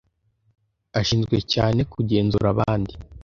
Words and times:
ashinzwe 0.99 1.37
cyane 1.53 1.81
kugenzura 1.91 2.47
abandi 2.53 2.93